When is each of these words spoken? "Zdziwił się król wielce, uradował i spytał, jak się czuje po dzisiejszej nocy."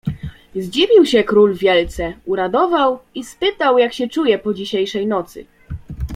"Zdziwił 0.55 1.05
się 1.05 1.23
król 1.23 1.55
wielce, 1.55 2.13
uradował 2.25 2.99
i 3.15 3.23
spytał, 3.23 3.77
jak 3.77 3.93
się 3.93 4.07
czuje 4.07 4.39
po 4.39 4.53
dzisiejszej 4.53 5.07
nocy." 5.07 5.45